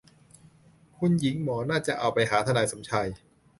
[0.97, 3.07] คุณหญิงหมอน่าจะเอาไปหาทนายสมชาย